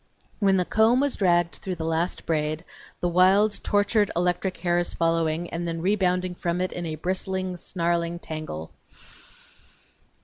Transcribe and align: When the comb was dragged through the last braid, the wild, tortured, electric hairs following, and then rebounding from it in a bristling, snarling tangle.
When 0.39 0.57
the 0.57 0.65
comb 0.65 0.99
was 0.99 1.15
dragged 1.15 1.57
through 1.57 1.75
the 1.75 1.85
last 1.85 2.25
braid, 2.25 2.65
the 3.01 3.07
wild, 3.07 3.59
tortured, 3.63 4.09
electric 4.15 4.57
hairs 4.57 4.95
following, 4.95 5.47
and 5.51 5.67
then 5.67 5.79
rebounding 5.79 6.33
from 6.33 6.59
it 6.59 6.71
in 6.71 6.87
a 6.87 6.95
bristling, 6.95 7.55
snarling 7.55 8.17
tangle. 8.17 8.71